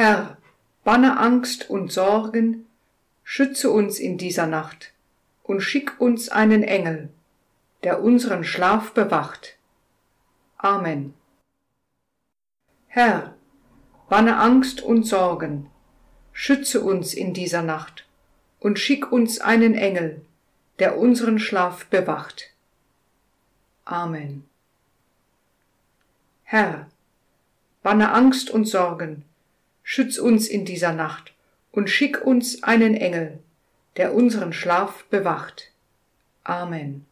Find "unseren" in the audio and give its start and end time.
8.00-8.44, 20.96-21.40, 34.12-34.52